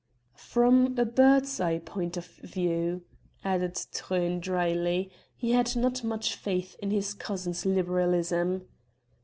"From 0.39 0.97
a 0.97 1.05
bird's 1.05 1.59
eye 1.59 1.77
point 1.77 2.17
of 2.17 2.25
view," 2.25 3.03
added 3.45 3.75
Truyn 3.93 4.39
drily; 4.41 5.11
he 5.37 5.51
had 5.51 5.75
not 5.75 6.03
much 6.03 6.33
faith 6.35 6.75
in 6.81 6.89
his 6.89 7.13
cousin's 7.13 7.67
liberalism. 7.67 8.65